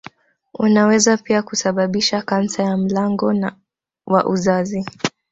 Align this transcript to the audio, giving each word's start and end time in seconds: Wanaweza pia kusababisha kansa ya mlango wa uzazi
Wanaweza 0.53 1.17
pia 1.17 1.41
kusababisha 1.43 2.21
kansa 2.21 2.63
ya 2.63 2.77
mlango 2.77 3.33
wa 4.07 4.25
uzazi 4.25 4.85